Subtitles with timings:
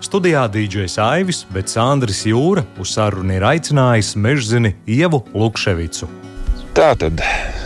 [0.00, 6.04] Studijā DJs Aivis, bet Sandris Jūra uz sarunu ir aicinājis mežzini Ievu Lukševicu.
[6.76, 7.22] Tātad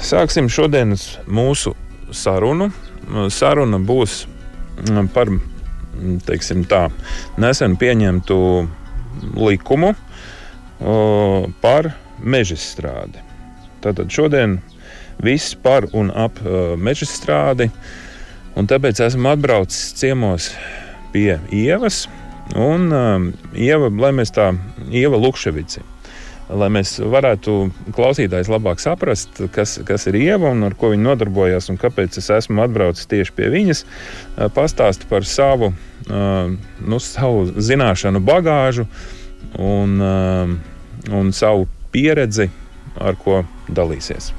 [0.06, 1.72] sāksim šodienas mūsu
[2.14, 2.68] sarunu.
[3.34, 4.20] Saruna būs
[4.86, 5.32] mm, par
[6.28, 6.84] teiksim, tā,
[7.42, 8.38] nesen pieņemtu
[9.34, 9.90] likumu
[11.60, 11.90] par
[12.22, 13.26] mežstrādi.
[13.82, 14.60] Tātad šodien
[15.18, 16.38] viss par un ap
[16.78, 17.72] mežstrādi,
[18.54, 20.52] un tāpēc esmu atbraucis ciemos
[21.10, 22.04] pie Ievas
[22.58, 24.50] Un um, Ieva, lai mēs tā,
[24.90, 25.84] Ieva Lukševici,
[26.50, 27.54] lai mēs varētu
[27.94, 32.30] klausītājs labāk saprast, kas, kas ir Ieva un ar ko viņa nodarbojas un kāpēc es
[32.40, 35.70] esmu atbraucis tieši pie viņas, uh, pastāst par savu,
[36.08, 36.50] uh,
[36.82, 38.88] nu, savu zināšanu bagāžu
[39.54, 42.50] un, uh, un savu pieredzi,
[42.98, 44.32] ar ko dalīsies.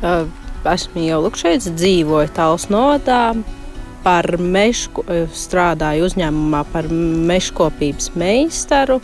[0.00, 0.28] Uh,
[0.68, 3.22] esmu jau Lukševici, dzīvoju Tāls nodā
[4.04, 6.88] par mežu, eh, strādāju uzņēmumā par
[7.30, 9.00] mežkopības meistaru.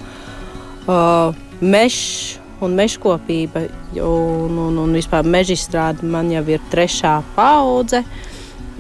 [0.87, 3.67] Uh, mežs un mežkopība
[4.01, 8.03] un, un, un vispār mežstrāde man jau ir trešā paudze,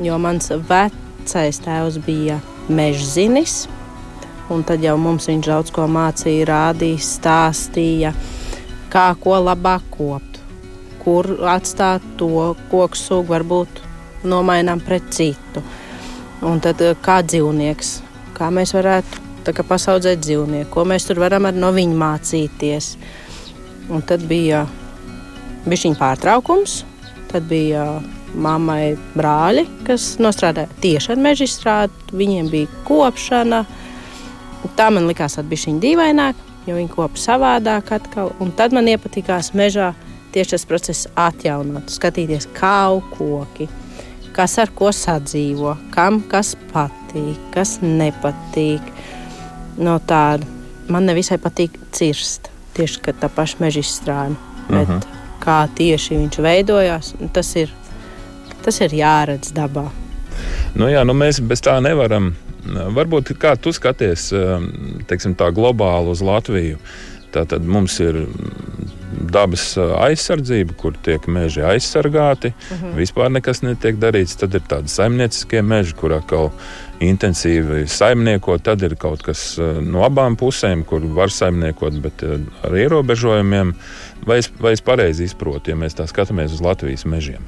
[0.00, 3.66] jo mans vecais tēvs bija mežzinis.
[4.48, 8.12] Un tad jau mums viņš daudz ko mācīja, rādīja, stāstīja,
[8.92, 10.38] kā ko labāk kopt,
[11.02, 13.82] kur atstāt to koku sugu, varbūt
[14.22, 15.64] nomainām pret citu.
[16.44, 17.92] Un tad eh, kā dzīvnieks,
[18.36, 22.90] kā mēs varētu kā, pasaudzēt dzīvnieku, ko mēs tur varam no viņa mācīties.
[23.92, 24.64] Un tad bija
[25.66, 26.80] viņa pārtraukums,
[27.30, 27.86] tad bija
[28.36, 32.16] mammai brāļi, kas strādāja tieši ar meža izstrādi.
[32.16, 33.62] Viņiem bija kopšana.
[34.76, 35.38] Tā man likās,
[35.70, 38.34] viņa dīvaināk, jo viņi kopa savādāk atkal.
[38.42, 39.92] Un tad man iepatikās mežā
[40.34, 42.76] tieši tas process atjaunot, skatīties kā
[43.14, 43.70] koki
[44.36, 48.92] kas ar ko sadzīvo, kam kas patīk, kas nepatīk.
[49.80, 50.44] No tāda
[50.92, 54.36] man nevisai patīk cirst, tieši tā paša meža izstrāde.
[54.68, 55.02] Uh -huh.
[55.40, 57.70] Kā tieši viņš veidojās, tas ir,
[58.64, 59.88] tas ir jāredz dabā.
[60.74, 62.34] Nu jā, nu mēs bez tā nevaram.
[62.66, 64.32] Varbūt kā tu skaties
[65.06, 66.78] teiksim, tā globāli uz Latviju.
[67.32, 68.26] Tātad mums ir
[69.20, 72.52] dabas aizsardzība, kur tiek meži aizsargāti.
[72.52, 72.86] Uh mhm.
[72.86, 72.96] -huh.
[73.00, 74.36] Vispār nekas netiek darīts.
[74.38, 76.52] Tad ir tādi saimnieciskie meži, kurā kaut
[77.00, 78.58] intensīvi saimnieko.
[78.58, 82.22] Tad ir kaut kas no abām pusēm, kur var saimniekot, bet
[82.62, 83.74] ar ierobežojumiem.
[84.26, 87.44] Vai es, vai es pareizi izprotu, ja mēs tā skatāmies uz Latvijas mežiem?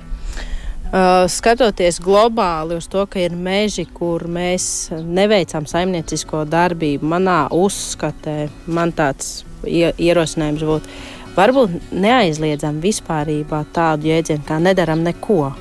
[0.89, 8.47] Uh, skatoties globāli uz to, ka ir meži, kur mēs neveicam saimniecisko darbību, manā uzskatē,
[8.73, 10.95] man tāds ierosinājums būtu
[11.39, 15.53] varbūt neaizliedzam vispārībā tādu jēdzienu, kā nedaram neko.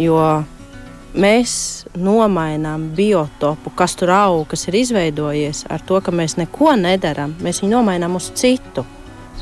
[0.00, 0.18] Jo
[1.12, 1.54] mēs
[1.98, 7.34] nomainām biotopu, kas tur aug, kas ir izveidojies, ar to, ka mēs neko nedaram.
[7.42, 8.86] Mēs viņu nomainām uz citu.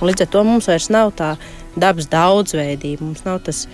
[0.01, 1.35] Un līdz ar to mums vairs nav tā
[1.77, 3.05] dabas daudzveidība.
[3.05, 3.67] Mums nav tas,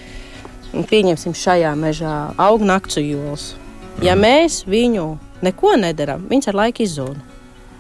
[0.73, 3.55] pieņemsim, šajā mežā aug nakts jūlas.
[4.03, 4.27] Ja mhm.
[4.27, 5.09] mēs viņu
[5.47, 7.17] neko nedarām, viņas ar laiku izzūd.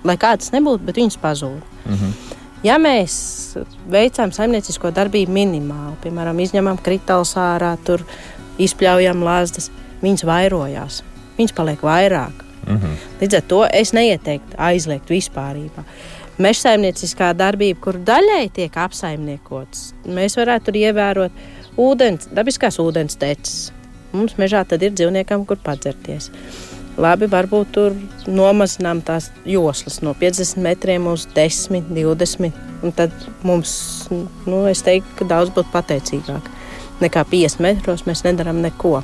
[0.06, 1.62] Lai kāds nebūtu, bet viņas pazūd.
[1.86, 2.35] Mm -hmm.
[2.66, 3.14] Ja mēs
[3.92, 8.02] veicam saimniecisko darbību minimāli, piemēram, izņemam kritālus ārā, tur
[8.62, 9.68] izpļaujam lāzdas,
[10.02, 11.02] viņas vairojās,
[11.36, 12.42] viņas paliek vairāk.
[12.66, 12.96] Mm -hmm.
[13.20, 15.84] Līdz ar to es neieteiktu aizliegt vispārībā.
[16.38, 21.32] Meža saimnieciskā darbība, kur daļai tiek apsaimniekots, mēs varētu tur ievērot
[21.76, 23.72] ūdens, dabiskās ūdens teces.
[24.12, 26.30] Mums mežā tad ir dzīvniekam, kur padzerties.
[26.96, 32.62] Labi, varbūt tur nomazinām tās joslas no 50 metriem uz 10, 20.
[32.96, 33.12] Tad
[33.44, 33.74] mums,
[34.46, 36.48] nu, es teiktu, ka daudz būtu pateicīgāk
[37.04, 38.06] nekā 50 metros.
[38.08, 39.02] Mēs nedarām neko.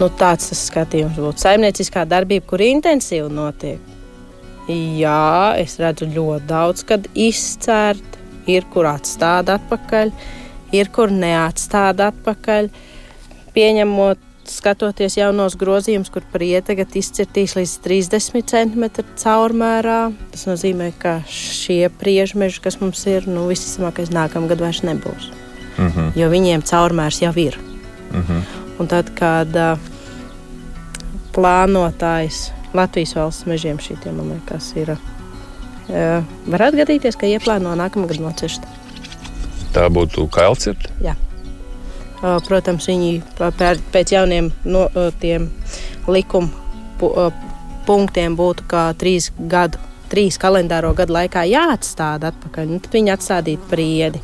[0.00, 1.44] Nu, tāds tas skatījums būtu.
[1.44, 3.92] Saimnieciskā darbība, kur intensīvi notiek.
[4.66, 8.18] Jā, es redzu ļoti daudz, kad izcērt,
[8.50, 10.10] ir kur atstāt atpakaļ,
[10.74, 12.72] ir kur neatstāt atpakaļ.
[13.54, 18.84] Pieņemot skatoties jaunos grozījumus, kur priete tagad izcirtīs līdz 30 cm
[19.20, 20.00] caurmērā.
[20.32, 25.30] Tas nozīmē, ka šie priežmeži, kas mums ir, nu, visticamākais nākamgad vairs nebūs.
[25.76, 25.98] Uh mhm.
[25.98, 26.12] -huh.
[26.18, 27.58] Jo viņiem caurmērs jau ir.
[28.10, 28.32] Uh mhm.
[28.32, 28.60] -huh.
[28.78, 29.78] Un tad, kad uh,
[31.32, 34.90] plānotājs Latvijas valsts mežiem šitiem, man liekas, ir.
[34.90, 38.62] Uh, var atgadīties, ka ieplāno nākamā gada nocirst.
[39.74, 40.90] Tā būtu kailcirta?
[41.02, 41.14] Jā.
[42.20, 43.22] Protams, viņi
[43.92, 44.86] pēc jauniem no,
[45.20, 45.50] tiem
[46.08, 46.50] likuma
[47.84, 49.80] punktiem būtu kā trīs gadu,
[50.12, 52.70] trīs kalendāro gadu laikā jāatstāda atpakaļ.
[52.70, 54.22] Nu, tad viņi atstādītu priedi.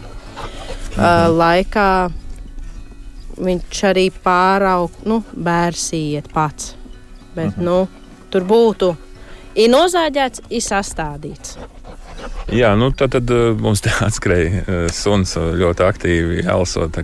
[0.97, 1.37] Mhm.
[1.37, 1.91] Laikā
[3.41, 6.75] viņš arī pāraug, nu, bērns iet pats.
[7.35, 7.65] Bet, mhm.
[7.65, 7.79] nu,
[8.31, 8.95] tur būtu
[9.61, 11.59] ir nozāģēts, ir sastādīts.
[12.53, 13.31] Jā, nu tad, tad
[13.63, 16.99] mums te atskrēja suns ļoti aktīvi jālasot.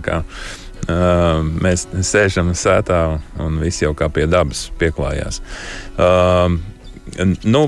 [0.87, 5.41] Uh, mēs sēžam sētā un viss jau kā pie dabas pieklājās.
[5.99, 6.55] Uh,
[7.43, 7.65] nu,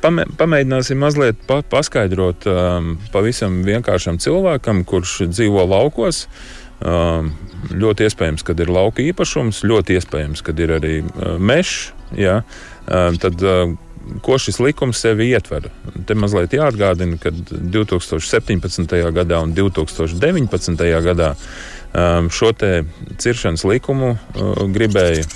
[0.00, 6.26] pamē, pamēģināsim mazliet pa, paskaidrot um, pavisam vienkāršam cilvēkam, kurš dzīvo laukos.
[6.80, 7.34] Um,
[7.76, 11.90] ļoti iespējams, ka ir lauka īpašums, ļoti iespējams, ka ir arī uh, mežs.
[12.16, 12.40] Ja?
[12.86, 13.74] Uh, tad, uh,
[14.24, 15.68] ko šis likums sevi ietver.
[16.08, 18.96] Te mazliet jāatgādina, ka 2017.
[19.14, 20.88] gadā un 2019.
[21.04, 21.44] gadā um,
[22.30, 22.52] šo
[23.18, 24.18] ciršanas likumu uh,
[24.70, 25.30] gribēja uh,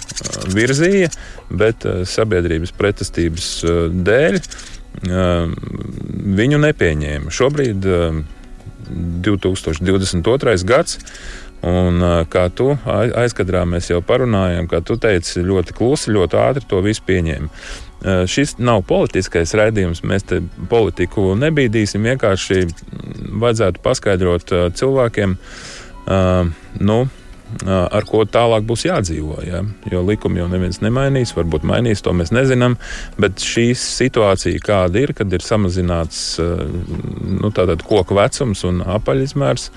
[0.54, 1.08] virzīja,
[1.50, 3.48] bet uh, sabiedrības pretestības
[3.90, 5.54] dēļ um,
[6.38, 7.32] viņu nepieņēma.
[7.34, 7.88] Šobrīd
[9.24, 10.64] 2022.
[10.68, 10.98] gads.
[11.64, 11.96] Un,
[12.28, 17.00] kā tu aizkadrā mēs jau parunājām, kā tu teici, ļoti klusi, ļoti ātri to visu
[17.08, 17.48] pieņēma.
[18.28, 20.02] Šis nav politiskais raidījums.
[20.04, 22.04] Mēs te politiku nebīdīsim.
[22.04, 22.66] Vienkārši
[23.40, 26.98] vajadzētu paskaidrot cilvēkiem, eh, nu,
[27.68, 29.38] ar ko tālāk būs jādzīvo.
[29.46, 29.62] Ja?
[29.90, 32.76] Jo likumu jau neviens nemainīs, varbūt mainīs, to mēs nezinām.
[33.20, 37.52] Bet šī situācija, kāda ir, kad ir samazināts nu,
[37.84, 39.68] koku vecums un apaļizmērs,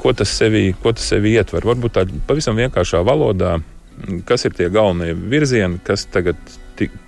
[0.00, 1.66] ko tas sevi, ko tas sevi ietver?
[1.66, 3.56] Varbūt tādā pavisam vienkāršā valodā,
[4.28, 6.40] kas ir tie galvenie virzieni, kas tagad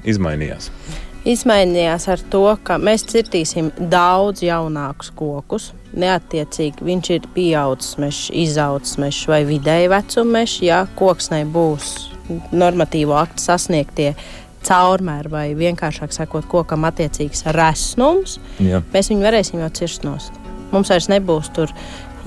[0.09, 0.73] izmainījās?
[1.29, 5.73] Izmainījās ar to, ka mēs cirtīsim daudz jaunākus kokus.
[5.99, 10.63] Neattiecīgi viņš ir pieaudzis mežs, izaudzis mežs vai vidēji vecuma mežs.
[10.65, 11.93] Ja koks nebūs
[12.53, 14.15] normatīvo aktu sasniegtie
[14.65, 18.83] caurmēri vai vienkāršāk sakot, kokam attiecīgs resnums, Jā.
[18.93, 20.35] mēs viņu varēsim jau cirst nost.
[20.73, 21.73] Mums vairs nebūs tur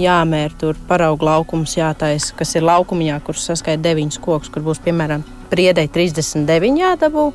[0.01, 5.25] jāmēr tur paraugu laukums, jātaisa, kas ir laukumiņā, kur saskaita deviņas kokus, kur būs piemēram
[5.51, 7.31] priedei 39 jādabū.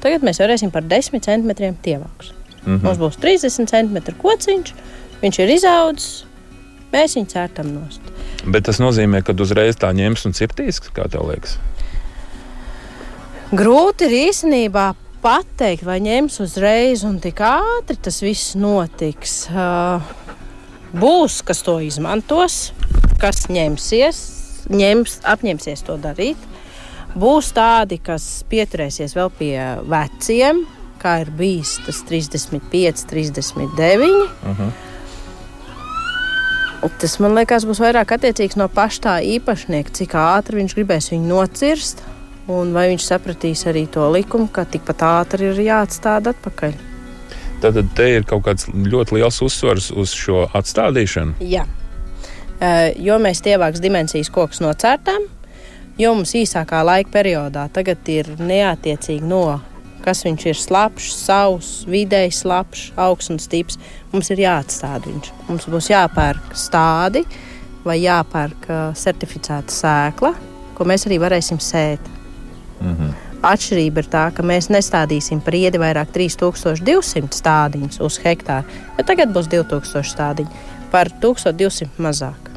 [0.00, 2.32] Tagad mēs varēsim par 10 centimetriem tievāks.
[2.64, 2.84] Mm -hmm.
[2.84, 4.72] Mums būs 30 centimetru kociņš,
[5.22, 6.24] viņš ir izaudzis,
[6.92, 8.00] mēs viņu cērtam nost.
[8.44, 11.58] Bet tas nozīmē, ka uzreiz tā ņems un cirtīs, kā tev liekas?
[13.52, 19.48] Grūti ir īstenībā pateikt, vai ņems uzreiz un tik ātri tas viss notiks.
[19.50, 20.00] Uh,
[20.92, 22.72] būs, kas to izmantos,
[23.20, 24.20] kas ņemsies,
[24.70, 26.49] ņems, apņemsies to darīt.
[27.18, 29.56] Būs tādi, kas pieturēsies vēl pie
[29.90, 30.62] veciem,
[31.00, 34.10] kā ir bijis tas 35, 39.
[34.46, 34.70] Uh -huh.
[37.00, 41.28] Tas man liekas, būs vairāk attiecīgs no paša tā īpašnieka, cik ātri viņš gribēs viņu
[41.28, 42.02] nocirst,
[42.48, 46.72] un vai viņš sapratīs arī to likumu, ka tikpat ātri ir jāatstāda atpakaļ.
[47.60, 51.34] Tad te ir kaut kāds ļoti liels uzsvars uz šo atstādīšanu.
[51.40, 51.66] Jā,
[52.96, 55.28] jo mēs tievāks dimensijas kokus nocērtām,
[55.98, 59.60] jo mums īsākā laika periodā tagad ir neatiecīgi no
[60.04, 63.78] kas viņš ir slapjš, savs, vidēji slapjš, augsts un stips.
[64.14, 65.32] Mums ir jāatstāda viņš.
[65.48, 67.24] Mums būs jāpērk stādi
[67.84, 70.34] vai jāpērk certificēta sēkla,
[70.76, 72.00] ko mēs arī varēsim sēt.
[72.80, 73.14] Mm -hmm.
[73.40, 78.64] Atšķirība ir tā, ka mēs nestādīsim priedi vairāk 3200 stādiņus uz hektāru,
[78.96, 80.50] bet tagad būs 2000 stādiņu
[80.90, 82.49] par 1200 mazāk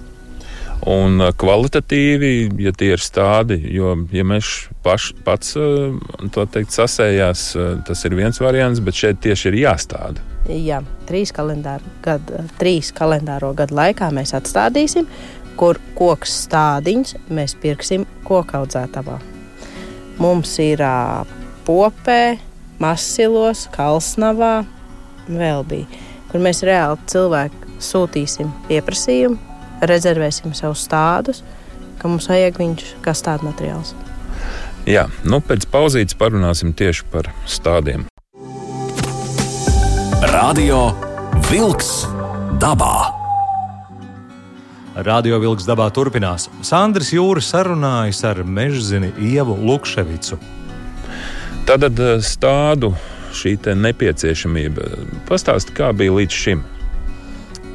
[0.90, 3.58] un uh, kvalitatīvi, ja tie ir stādi.
[3.74, 4.50] Jo, ja mēs
[4.86, 5.96] paš, pats uh,
[6.34, 10.24] teikt, sasējās, uh, tas ir viens variants, bet šeit tieši ir jāstāda.
[10.52, 15.08] Jā, trīs kalendāro gadu, trīs kalendāro gadu laikā mēs atstādīsim,
[15.60, 19.22] kur koks stādiņš mēs pirksim kokaudzētavā.
[20.20, 20.84] Mums ir
[21.66, 22.36] popē,
[22.84, 24.66] masilos, kalsnavā,
[25.30, 29.53] vēl bija, kur mēs reāli cilvēku sūtīsim pieprasījumu
[29.90, 31.44] rezervēsim sev stādus,
[32.00, 33.94] ka mums vajag viņš kā stādu materiāls.
[34.90, 38.08] Jā, nu pēc pauzītes parunāsim tieši par stādiem.
[40.34, 40.90] Radio
[41.50, 42.04] Wolks
[42.60, 43.24] dabā.
[44.94, 46.46] Radio Vilks dabā turpinās.
[46.62, 50.38] Sandrs Jūras sarunājas ar mežzini Ievu Lukševicu.
[51.66, 52.92] Tad eh, stādu
[53.34, 54.86] šī nepieciešamība.
[55.26, 56.62] Pastāsti, kā bija līdz šim?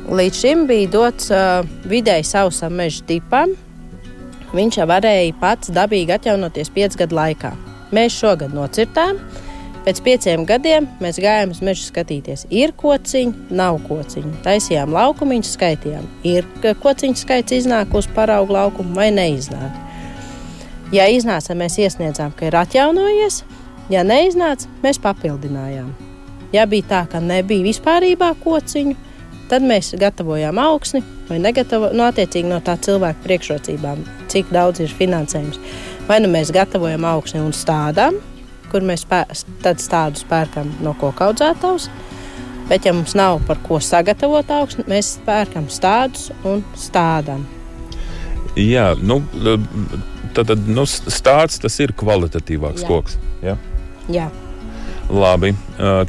[0.09, 1.33] Līdz šim bija dots
[1.89, 3.53] vidēji sausam meža tipam.
[4.57, 7.53] Viņš jau varēja pats dabīgi atjaunoties piecu gadu laikā.
[7.93, 9.21] Mēs šogad nocirtām,
[9.89, 12.43] Pēc pieciem gadiem mēs gājām uz mežu skatīties.
[12.53, 14.35] Ir kociņi, nav kociņi.
[14.45, 16.05] Taisījām laukumiņus, skaitījām.
[16.29, 16.45] Ir
[16.83, 19.79] kociņu skaits iznāk uz paraugu laukumu vai neiznāk.
[20.93, 23.41] Ja iznāca, mēs iesniedzām, ka ir atjaunojies.
[23.89, 25.89] Ja neiznāca, mēs papildinājām.
[26.53, 29.08] Ja bija tā, ka nebija vispārībā kociņu,
[29.51, 34.03] tad mēs gatavojām augsni vai negatavojām, nu, attiecīgi no tā cilvēka priekšrocībām,
[34.33, 35.61] cik daudz ir finansējums.
[36.09, 38.17] Vai nu mēs gatavojam augsni un stādām,
[38.73, 39.05] kur mēs
[39.65, 41.89] tad stādus pērkam no koku audzētājs.
[42.69, 47.47] Bet, ja mums nav par ko sagatavot augstu, mēs pērkam stādus un stādām.
[48.59, 49.23] Jā, nu,
[50.37, 52.89] tad, tad nu, stāsts tas ir kvalitatīvāks Jā.
[52.91, 53.17] koks.
[53.45, 53.57] Ja?
[54.13, 54.29] Jā.
[55.09, 55.55] Labi.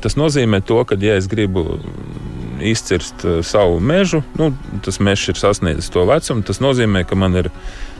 [0.03, 1.79] Tas nozīmē, to, ka, ja es gribu
[2.65, 4.51] izcirst savu mežu, nu,
[4.85, 6.45] tas mežs ir sasniedzis to vecumu.
[6.47, 7.51] Tas nozīmē, ka man ir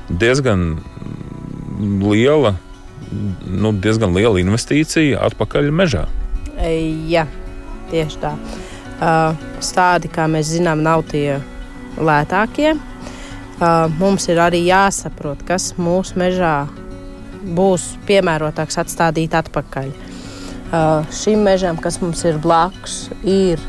[0.10, 0.80] diezgan
[2.04, 2.56] liela
[3.48, 6.06] nu, diezgan liela investīcija atpakaļ mežā.
[7.10, 7.26] Jā,
[7.92, 8.34] tieši tā.
[9.64, 11.40] Stādi, kā mēs zinām, nav tie
[11.98, 12.76] lētākie.
[14.00, 16.54] Mums ir arī jāsaprot, kas mūsu mežā
[17.56, 19.92] būs piemērotāks atstādīt atpakaļ.
[21.16, 23.62] Šim mežam, kas mums ir blakus, ir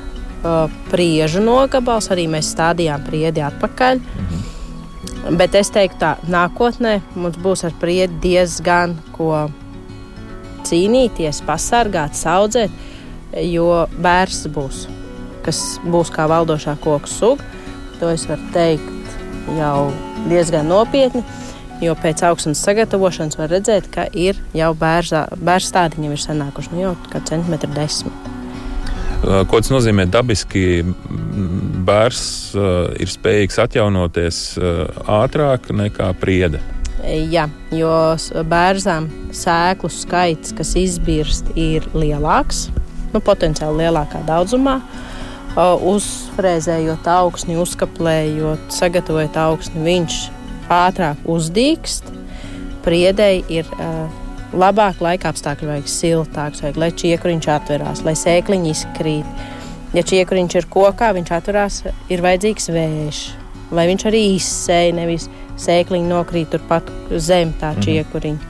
[0.90, 2.10] priežu nogabals.
[2.12, 4.00] Arī mēs stādījām priedi atpakaļ.
[4.00, 5.36] Mhm.
[5.36, 9.50] Bet es teiktu, tā nākotnē mums būs ar prieku diezgan ko
[10.64, 12.72] cīnīties, pasargāt, audzēt,
[13.44, 14.86] jo bērns būs,
[15.44, 17.44] kas būs kā valdošā koku suga.
[18.00, 19.16] To es varu teikt
[19.58, 19.90] jau
[20.30, 21.24] diezgan nopietni.
[21.80, 26.92] Jo pēc augstnes sagatavošanas var redzēt, ka ir jau bērnu stādiņi, ir sanākuši nu, jau
[27.12, 28.39] kā centimetri desmit.
[29.20, 30.80] Ko tas nozīmē dabiski?
[31.84, 32.22] Bērs
[33.00, 34.38] ir spējīgs atjaunoties
[35.04, 36.60] ātrāk nekā priede.
[37.04, 37.92] Jā, jo
[38.48, 42.66] bērzām sēklu skaits, kas izbirst, ir lielāks,
[43.14, 44.78] nu, potenciāli lielākā daudzumā.
[45.56, 50.18] Uzfrēzējot augsni, uzkaplējot, sagatavojot augsni, viņš
[50.70, 52.12] ātrāk uzdīkst.
[52.84, 54.19] Priedei ir uh,
[54.56, 59.44] labāk laika apstākļi, vajag siltāks, vajag, lai čiekuriņš atverās, lai sēkliņi izkrīt.
[59.94, 61.80] Ja čiekuriņš ir kokā, viņš atverās,
[62.10, 63.22] ir vajadzīgs vējš,
[63.74, 65.26] lai viņš arī izsēja, nevis
[65.60, 67.86] sēkliņi nokrīt turpat zem tā mhm.
[67.86, 68.46] čiekuriņa.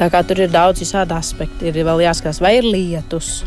[0.00, 3.42] Tā kā tur ir daudz visādi aspekti, ir vēl jāskatās, vai ir lietus.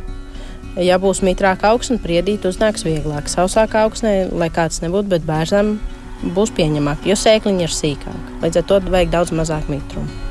[0.78, 3.30] Ja būs mitrāka augsne, priedīt uznāks vieglāk.
[3.30, 5.76] Sausākā augsnē, lai kāds nebūtu, bet bērnam
[6.34, 8.38] būs pieņemāk, jo sēkliņi ir sīkāki.
[8.46, 10.23] Līdz ar to vajag daudz mazāk mitrumu.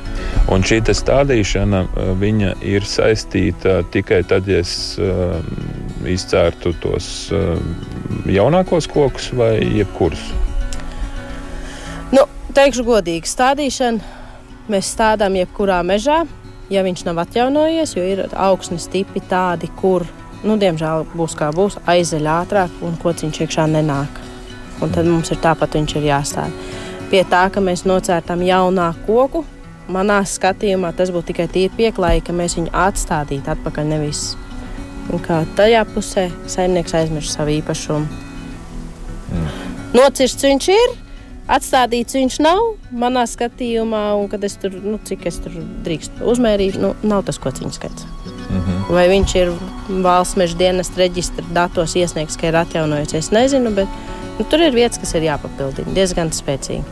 [0.51, 5.39] Un šī stādīšana eh, ir saistīta tikai tad, ja es uh,
[6.03, 7.55] izcērtu tos uh,
[8.27, 10.25] jaunākos kokus vai jebkurus.
[12.11, 14.03] Nu, teikšu godīgi, stādīšana
[14.67, 16.25] mēs stādām jebkurā mežā,
[16.69, 20.05] ja viņš nav atjaunojies, jo ir augsnes tipi tādi, kur,
[20.43, 24.21] nu, diemžēl, būs kā būs, aizeļ ātrāk un kociņš iekšā nenāk.
[24.83, 26.71] Un tad mums ir tāpat viņš ir jāstāda.
[27.11, 29.43] Pie tā, ka mēs nocērtam jaunāku koku,
[29.87, 33.89] manā skatījumā tas būtu tikai tīri pieklājīgi, ka mēs viņu atstādītu atpakaļ.
[33.93, 34.23] Nevis
[35.23, 38.07] kā tajā pusē saimnieks aizmirst savu īpašumu.
[39.33, 39.47] Mm.
[39.93, 40.95] Nocirsts viņš ir,
[41.51, 42.61] atstādīts viņš nav
[42.91, 47.39] manā skatījumā, un kad es tur, nu, cik es tur drīkstu uzmērīt, nu, nav tas
[47.41, 48.07] kociņu skaits.
[48.49, 48.81] Mm -hmm.
[48.93, 49.53] Vai viņš ir
[50.03, 53.87] valsts meža dienas reģistra datos iesniegts, ka ir atjaunojies, es nezinu, bet
[54.39, 56.83] nu, tur ir vietas, kas ir jāpapildina diezgan spēcīgi.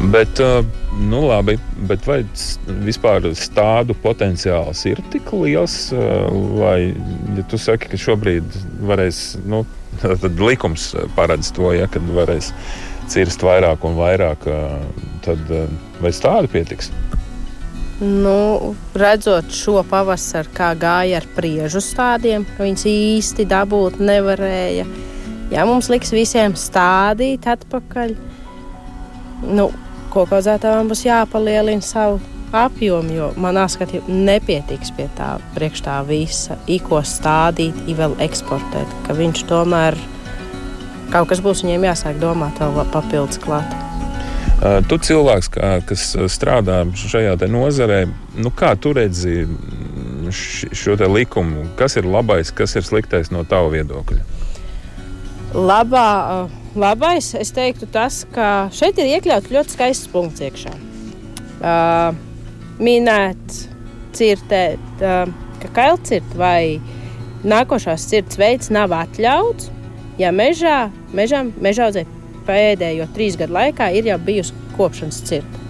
[0.00, 0.64] Bet, uh,
[1.00, 1.56] nu, labi,
[1.88, 2.20] bet vai
[2.84, 3.26] vispār
[3.56, 6.28] tādu potenciāls ir tik liels, uh,
[6.60, 6.92] vai
[7.36, 9.64] ja tu saki, ka šobrīd varēs, nu,
[10.02, 12.52] tad likums paredz to, ja kad varēs
[13.10, 15.40] cirst vairāk un vairāk, uh, tad
[16.00, 16.92] vai tādu pietiks?
[18.00, 24.86] Nu, redzot šo pavasaru, kā gāja ar priežu stādiem, ka viņas īsti dabūt nevarēja.
[25.52, 28.14] Ja mums liks visiem stādīt atpakaļ,
[29.52, 29.68] nu,
[30.12, 32.20] kokaudzētājiem būs jāpalielina savu
[32.56, 39.14] apjomu, jo manā skatījumā nepietiks pie tā priekš tā visa, īko stādīt, vēl eksportēt, ka
[39.18, 39.98] viņš tomēr
[41.10, 43.78] kaut kas būs viņiem jāsāk domāt vēl papildus klāt.
[44.60, 48.02] Tu cilvēks, kā, kas strādā šajā nozarē,
[48.36, 49.46] nu kā tu redzi
[50.30, 51.64] šo likumu?
[51.78, 54.20] Kas ir labais, kas ir sliktais no tava viedokļa?
[55.56, 56.10] Labā,
[56.76, 60.72] labais, es teiktu, tas, ka šeit ir iekļauts ļoti skaists punkts iekšā.
[61.60, 62.14] Uh,
[62.80, 63.56] minēt,
[64.16, 65.26] cirtēt, uh,
[65.60, 66.80] ka kailcirt vai
[67.44, 69.70] nākošās cirts veids nav atļauts,
[70.20, 72.06] ja mežā, mežam, mežaudzē
[72.48, 75.64] pēdējo trīs gadu laikā ir jau bijusi kopšanas cirta.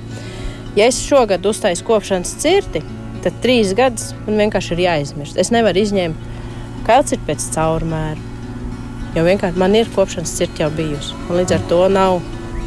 [0.79, 2.83] Ja es šogad uztaisu kopšanas cirti,
[3.25, 5.39] tad trīs gadus man vienkārši ir jāizmirst.
[5.41, 6.29] Es nevaru izņemt,
[6.87, 8.30] ir pēc caurmēra.
[9.17, 11.17] Jo vienkārši man ir kopšanas cirta jau bijusi.
[11.35, 12.21] Līdz ar to nav.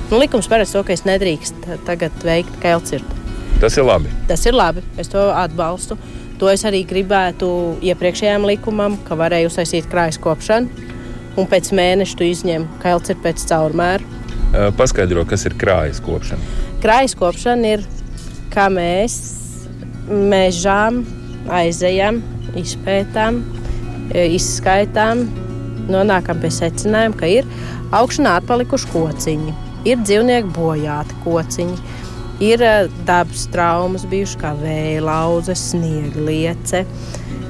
[0.10, 3.22] Nu, likums paredz to, ka es nedrīkstu tagad veikt kailcirtu.
[3.62, 4.12] Tas ir labi.
[4.28, 4.84] Tas ir labi.
[5.00, 5.96] Es to atbalstu.
[6.42, 7.48] To es arī gribētu
[7.86, 10.90] iepriekšējām likumam, ka varēja uztaisīt krājas kopšanu.
[11.40, 14.04] Un pēc mēneša tu izņem kailcirtu pēc caurmēra.
[14.78, 16.44] Paskaidro, kas ir krājas kopšana.
[16.84, 17.86] Krājas kopšana ir,
[18.54, 19.16] kā mēs
[20.12, 21.00] mežām
[21.50, 22.20] aizejam,
[22.60, 23.40] izpētām,
[24.14, 25.24] izskaitām,
[25.92, 27.50] nonākam pie secinājuma, ka ir
[27.96, 29.54] augšanā atpalikuši kociņi,
[29.90, 31.78] ir dzīvnieki bojāti kociņi,
[32.44, 32.64] ir
[33.08, 36.84] dabas traumas bijušas kā vēja lauze, sniegliece,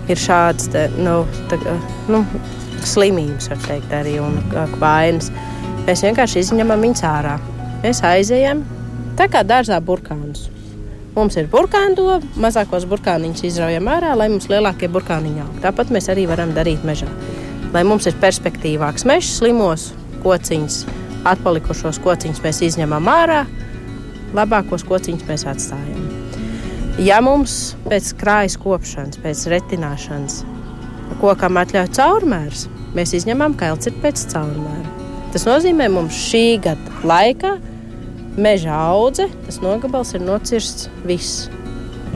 [0.10, 1.22] ir šādas nu,
[1.52, 1.60] tā,
[2.12, 2.24] nu,
[2.84, 4.40] slimības, var teikt, arī un
[4.82, 5.32] vainas.
[5.88, 7.38] Mēs vienkārši izņemam viņus ārā.
[7.84, 8.64] Mēs aizejam
[9.20, 10.50] tā kā dārzā burkānus.
[11.14, 15.62] Mums ir burkāna, mazākos burkāniņus izraujam ārā, lai mums lielākie burkāniņi aug.
[15.68, 17.12] Tāpat mēs arī varam darīt mežā
[17.74, 19.90] lai mums ir perspektīvāks mežs, slimos
[20.24, 20.84] kociņus,
[21.28, 23.44] atpalikušos kociņus mēs izņemam ārā,
[24.38, 26.10] labākos kociņus mēs atstājam.
[27.02, 30.44] Ja mums pēc krājas kopšanas, pēc retināšanas
[31.22, 34.94] kokam atļauj caurmērs, mēs izņemam kailci pēc caurmēra.
[35.34, 37.56] Tas nozīmē, ka mums šī gada laikā
[38.38, 41.48] meža audze, tas nogabals ir nocirsts viss.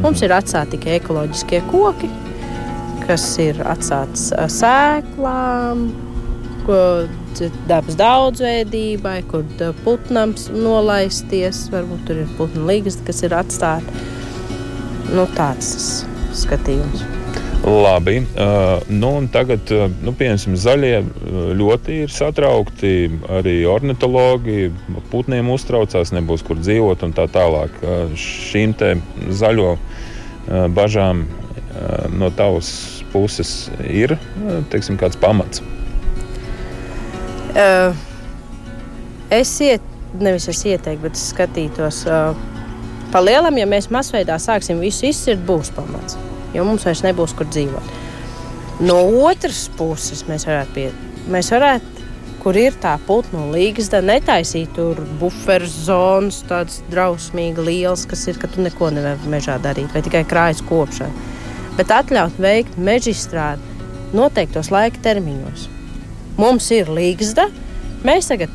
[0.04, 2.10] Mums ir atstāti tikai ekoloģiskie koki,
[3.08, 5.88] kas ir atstāts sēklām,
[7.68, 9.46] dabas daudzveidībai, kur
[9.86, 11.68] putnams nolaisties.
[11.72, 14.08] Varbūt tur ir putnu līgas, kas ir atstāta.
[15.14, 16.04] Nu, tāds
[16.36, 17.06] skatījums.
[17.68, 18.20] Labi.
[18.20, 19.72] Uh, nu, tagad,
[20.04, 21.00] nu, piemēram, zaļie
[21.58, 22.94] ļoti ir satraukti.
[23.40, 24.70] Arī ornitologi
[25.12, 27.82] putniem uztraucās, nebūs kur dzīvot un tā tālāk.
[27.82, 28.76] Uh, šīm
[29.36, 31.28] zaļo uh, bažām
[32.18, 34.14] no tavas puses ir
[34.72, 35.64] teiksim, kāds pamats?
[37.58, 37.96] Uh,
[39.34, 39.82] es iet,
[40.22, 42.04] nevis es ieteiktu, bet es skatītos.
[42.06, 42.38] Uh,
[43.14, 46.20] pa lielam, ja mēs masveidā sāksim visu izsvirt, būs pamats.
[46.54, 47.96] Jo mums vairs nebūs kur dzīvot.
[48.88, 50.90] No otras puses, mēs varētu, pie,
[51.34, 51.96] mēs varētu
[52.44, 58.48] kur ir tā putnu līgsta, netaisīt tur buferu zonas, tādas drausmīgi lielas, kas ir, ka
[58.54, 61.37] tu neko nevari mežā darīt, vai tikai krājas kopšana
[61.78, 63.78] bet atļaut veikt meža izstrādi
[64.16, 65.68] noteiktos laika termiņos.
[66.38, 67.48] Mums ir līgsta,
[68.06, 68.54] mēs tagad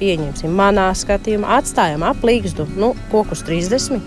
[0.00, 4.02] pieņemsim, manā skatījumā, atstājam ap līgstu nu, kokus 30.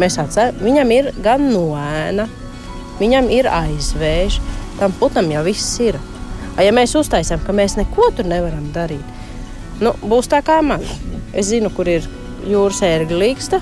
[0.00, 2.26] Mēs atstājam, viņam ir gan noēna,
[2.98, 4.40] viņam ir aizvēž,
[4.80, 6.00] tam putam jau viss ir.
[6.62, 9.22] Ja mēs uztaisām, ka mēs neko tur nevaram darīt,
[9.82, 10.82] nu, būs tā kā man.
[11.34, 12.06] Es zinu, kur ir
[12.46, 13.58] jūras ērgļa līgsta.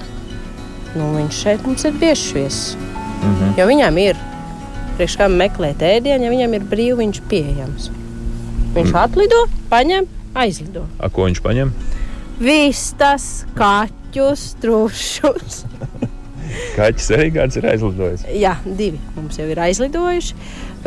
[0.93, 2.77] Nu, viņš šeit mums ir bieži viesis.
[3.23, 3.55] Mm -hmm.
[3.57, 4.17] Jo viņam ir
[4.97, 7.91] priekš kam meklēt ēdienu, ja viņam ir brīvi, viņš ir pieejams.
[8.73, 8.99] Viņš mm.
[9.03, 10.87] atlido, paņem, aizlido.
[10.99, 11.73] A, ko viņš paņem?
[12.43, 15.63] Vistas, kaķus, trušus.
[16.77, 18.25] Kaķis arī kāds ir aizlidojis.
[18.37, 20.37] Jā, divi mums jau ir aizlidojuši.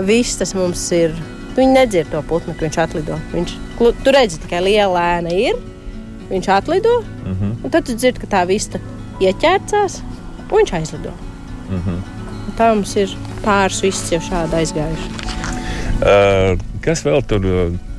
[0.06, 1.16] Vistas mums ir.
[1.56, 3.18] Viņi nedzird to putnu, ka viņš atlido.
[3.32, 5.62] Viņš, tu redzi, tikai liela ēna ir.
[6.30, 7.38] Viņš atlido, uh mhm.
[7.40, 7.64] -huh.
[7.64, 8.82] un tad tu dzirdi, ka tā vista
[9.22, 10.02] ieķērcās,
[10.50, 11.14] un viņš aizlido.
[11.70, 11.90] Uh mhm.
[11.90, 12.15] -huh.
[12.56, 13.12] Tā mums ir
[13.44, 15.24] pāris viss jau šādi aizgājuši.
[15.96, 17.44] Uh, kas vēl tur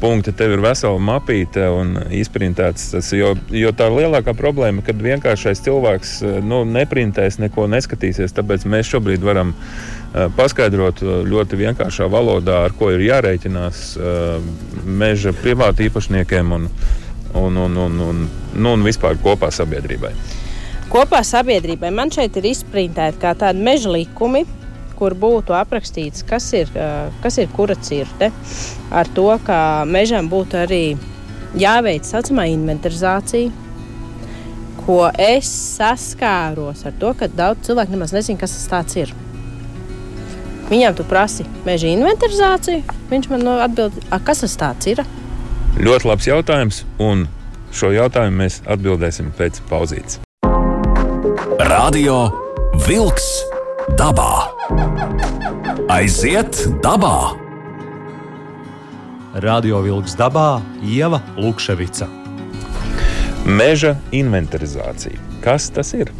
[0.00, 0.32] punkti?
[0.36, 2.90] Tev ir vesela mapīte un izprintēts.
[2.94, 6.14] Tas, jo, jo tā lielākā problēma, kad vienkāršais cilvēks
[6.44, 8.36] nu, neprintēs, neko neskatīsies.
[8.36, 14.40] Tāpēc mēs šobrīd varam uh, paskaidrot ļoti vienkāršā valodā, ar ko ir jārēķinās uh,
[14.84, 16.68] meža privātu īpašniekiem un,
[17.36, 20.16] un, un, un, un, nu, un vispār kopā sabiedrībai
[20.92, 21.90] kopā sabiedrībai.
[21.94, 24.44] Man šeit ir izprintēti kā tādi meža likumi,
[24.96, 26.70] kur būtu aprakstīts, kas ir,
[27.22, 28.30] kas ir kura cirte,
[28.90, 30.82] ar to, ka mežam būtu arī
[31.60, 33.52] jāveic tā saucamā inventarizācija.
[34.86, 39.12] Ko es saskāros ar to, ka daudz cilvēku nemaz nezina, kas tas ir.
[40.70, 45.02] Viņam tu prasi meža inventarizāciju, viņš man atbild, kas tas ir.
[45.76, 47.26] Ļoti labs jautājums, un
[47.74, 50.25] šo jautājumu mēs atbildēsim pēc pauzītes.
[51.56, 52.28] Radio
[52.84, 53.24] Wolks
[53.96, 54.52] dabā.
[55.88, 57.32] Aiziet dabā!
[59.40, 62.10] Radio Wolks dabā Ieva Lukševica.
[63.48, 65.16] Meža inventarizācija.
[65.40, 66.12] Kas tas ir?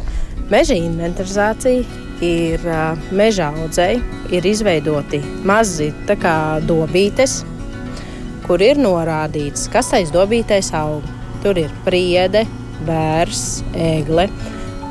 [0.49, 1.85] Meža inventarizācija
[2.25, 2.67] ir
[3.13, 4.01] meža audzēji,
[4.33, 5.93] ir izveidoti mazi
[6.65, 7.43] dobītes,
[8.49, 11.05] kur ir norādīts, kas aiz dobītēs aug.
[11.45, 12.47] Tur ir priede,
[12.89, 14.31] bērs, egle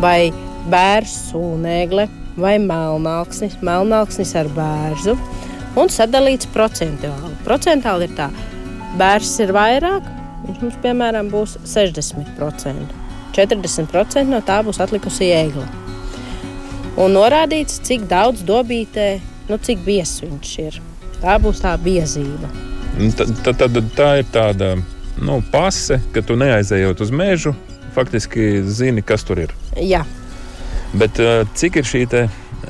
[0.02, 0.32] vai
[0.70, 2.08] bērns, sūnēgle,
[2.40, 5.16] vai melnāksnis, melnāksnis ar bērnu
[5.80, 7.34] un sadalīts procentuāli.
[7.46, 8.28] Procentuāli ir tā,
[9.00, 10.08] bērns ir vairāk,
[10.46, 13.02] viņš mums piemēram būs 60%.
[13.36, 15.66] 40% no tā būs atlikusi ēgla.
[16.96, 19.08] Un norādīts, cik daudz dobītē,
[19.50, 20.78] nu, cik biezs viņš ir.
[21.20, 22.48] Tā būs tā biezība.
[23.18, 24.70] Tad, tad, tad tā ir tāda
[25.20, 27.52] nu, pase, ka tu neaizejot uz mežu,
[27.96, 29.54] faktiski zini, kas tur ir.
[29.80, 30.04] Jā.
[30.96, 32.04] Bet eh, cik ir šī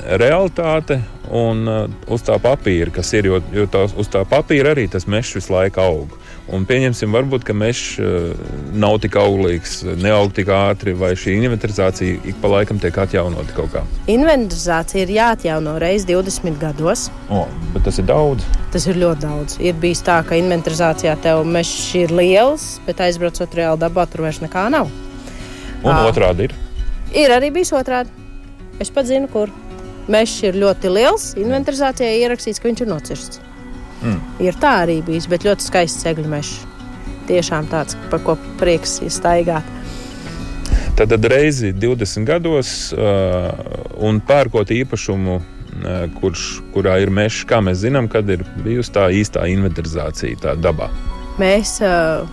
[0.04, 1.00] realitāte
[1.32, 5.08] un uh, uz tā papīra, kas ir, jo, jo tā, uz tā papīra arī tas
[5.10, 6.14] mežs visu laiku aug.
[6.54, 8.28] Un pieņemsim, varbūt, ka mežs uh,
[8.78, 13.72] nav tik auglīgs, neaug tik ātri, vai šī inventarizācija ik pa laikam tiek atjaunota kaut
[13.74, 13.82] kā.
[14.12, 17.08] Inventarizācija ir jāatjauno reizes 20 gados.
[17.26, 17.42] O,
[17.74, 18.46] bet tas ir daudz.
[18.74, 19.58] Tas ir ļoti daudz.
[19.62, 24.42] Ir bijis tā, ka inventarizācijā tev mežs ir liels, bet aizbraucot reāli dabā, tur vairs
[24.44, 24.94] nekā nav.
[25.84, 26.56] Un à, otrādi ir.
[27.16, 28.12] Ir arī bijis otrādi.
[28.82, 29.52] Es pat zinu, kur.
[30.12, 31.32] Mežs ir ļoti liels.
[31.40, 33.40] Inventarizācijā ierakstīts, ka viņš ir nocirsts.
[34.04, 34.20] Mm.
[34.44, 36.60] Ir tā arī bijis, bet ļoti skaists segļu mežs.
[37.26, 39.66] Tiešām tāds, par ko prieks staigāt.
[40.96, 43.50] Tad, tad reizi 20 gados uh,
[44.00, 45.40] un pērkot īpašumu,
[46.20, 50.88] kurš, kurā ir mežs, kā mēs zinām, kad ir bijusi tā īstā inventarizācija tā dabā.
[51.36, 52.24] Mēs, uh,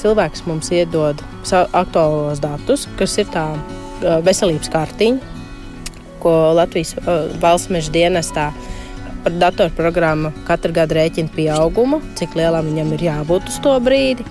[0.00, 1.20] cilvēks mums iedod
[1.52, 3.46] aktuālos datus, kas ir tā
[4.24, 5.32] veselības kārtiņa,
[6.22, 6.94] ko Latvijas
[7.42, 8.48] valsts meža dienestā
[9.24, 14.26] par datorprogrammu katru gadu rēķina pieaugumu, cik lielam viņam ir jābūt uz to brīdi.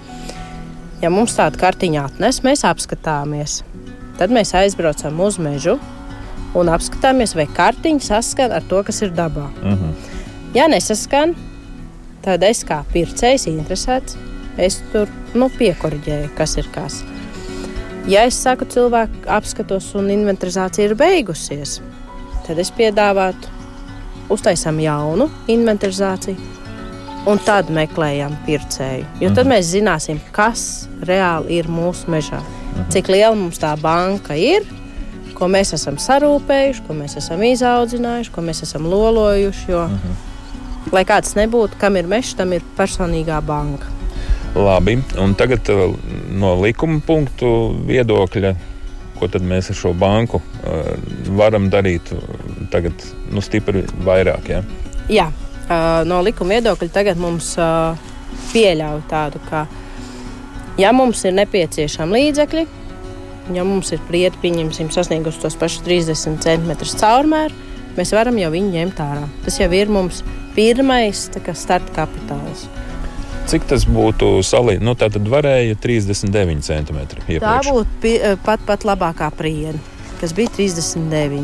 [1.02, 3.62] Ja mums tāda kartiņa atnes, mēs apskatāmies.
[4.20, 5.80] Tad mēs aizbraucam uz mežu
[6.58, 9.50] un apskatāmies, vai kartiņa saskan ar to, kas ir dabā.
[9.62, 9.90] Uh mhm.
[9.90, 10.20] -huh.
[10.54, 11.36] Ja nesaskan,
[12.22, 14.18] tad es kā pircējs interesēts,
[14.58, 17.02] es tur nu, piekoriģēju, kas ir kas.
[18.10, 21.78] Ja es saku, cilvēku apskatos un inventarizācija ir beigusies,
[22.44, 23.52] tad es piedāvātu
[24.34, 26.52] uztaisām jaunu inventarizāciju.
[27.24, 29.06] Un tad meklējam pircēju.
[29.22, 29.54] Jo tad mhm.
[29.54, 32.42] mēs zināsim, kas reāli ir mūsu mežā.
[32.44, 32.90] Mhm.
[32.92, 34.68] Cik liela mums tā banka ir,
[35.38, 39.66] ko mēs esam sarūpējuši, ko mēs esam izaudzinājuši, ko mēs esam lolojuši.
[39.72, 40.92] Jo, mhm.
[40.92, 43.93] lai kāds nebūtu, kam ir mežs, tam ir personīgā banka.
[44.56, 45.96] Labi, un tagad uh,
[46.30, 47.48] no likuma punktu
[47.88, 48.54] viedokļa,
[49.18, 50.92] ko tad mēs ar šo banku uh,
[51.38, 52.12] varam darīt
[52.74, 54.52] tagad nu, stipri vairāk?
[54.54, 54.62] Ja?
[55.10, 55.26] Jā,
[55.66, 57.56] uh, no likuma viedokļa tagad mums
[58.54, 59.66] pieļauj tādu, ka,
[60.78, 62.66] ja mums ir nepieciešami līdzekļi,
[63.58, 67.58] ja mums ir prieti, pieņemsim, sasnieguši tos pašus 30 cm caurmēru,
[67.98, 69.26] mēs varam jau viņu ņemt ārā.
[69.46, 70.22] Tas jau ir mums
[70.54, 72.68] pirmais kā, starta kapitāls.
[73.54, 74.88] Cik tas būtu salīdzinājums?
[74.88, 77.02] Nu, tā tad varēja 39 cm.
[77.22, 77.44] Iepriekš.
[77.44, 79.78] Tā būtu pi, eh, pat, pat labākā priena,
[80.18, 81.44] kas bija 39.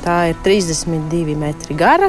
[0.00, 2.08] Tā ir 32 metri gara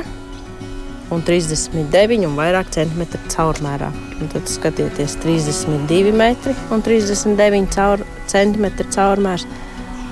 [1.11, 3.91] un 39 un vairāk centimetru caurmērā.
[4.23, 7.99] Un tad skatieties, 32 metri un 39 caur,
[8.31, 9.43] centimetru caurmērs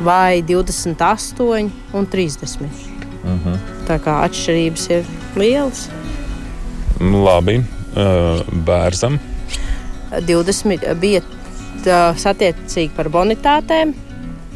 [0.04, 2.67] vai 28 un 30.
[3.24, 3.60] Uh -huh.
[3.88, 5.89] Tā kā atšķirības ir lielas.
[7.00, 7.63] Labi,
[7.95, 9.19] bērzam?
[10.27, 11.21] 20 bija
[12.19, 13.93] satiecīgi par bonitātēm.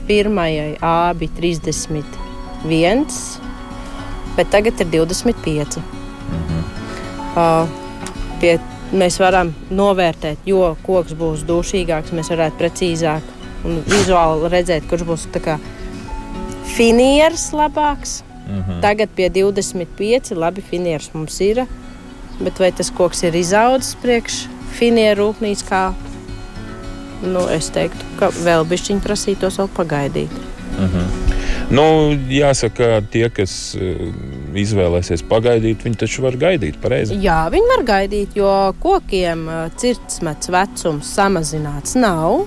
[0.06, 3.06] Pirmajai A bija 31,
[4.36, 5.80] bet tagad ir 25.
[6.30, 6.60] Mhm.
[7.36, 7.68] Uh,
[8.40, 8.60] pie,
[8.94, 13.34] mēs varam novērtēt, jo koks būs dušīgāks, mēs varētu precīzāk
[13.66, 15.28] un vizuāli redzēt, kurš būs
[16.76, 18.22] finieris labāks.
[18.46, 18.82] Mhm.
[18.82, 21.66] Tagad pie 25 labi finieris mums ir
[22.40, 24.46] Bet vai tas koks ir izaudzis priekš
[24.76, 25.84] finieru rūpnīcas, kā
[27.24, 30.42] nu, es teiktu, ka vēl bišķiņi prasītos vēl pagaidīt.
[30.76, 30.98] Uh mhm.
[30.98, 31.26] -huh.
[31.74, 34.02] Nu, jāsaka, tie, kas uh,
[34.54, 37.18] izvēlēsies pagaidīt, viņi taču var gaidīt pareizi.
[37.24, 38.52] Jā, viņi var gaidīt, jo
[38.84, 42.46] kokiem uh, cirtsmets vecums samazināts nav.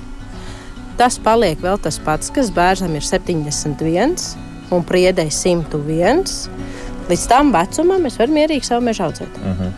[0.99, 4.15] Tas paliek vēl tas pats, kas bērnam ir 71
[4.75, 6.25] un priedēji 101.
[7.09, 9.39] Līdz tam vecumam mēs varam mierīgi savu mežu audzēt.
[9.41, 9.71] Uh -huh.